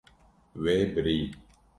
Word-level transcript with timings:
Wê 0.63 0.77
birî. 0.93 1.19